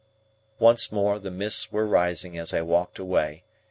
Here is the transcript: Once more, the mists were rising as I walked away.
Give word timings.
Once 0.57 0.91
more, 0.91 1.19
the 1.19 1.29
mists 1.29 1.71
were 1.71 1.85
rising 1.85 2.35
as 2.35 2.55
I 2.55 2.63
walked 2.63 2.97
away. 2.97 3.43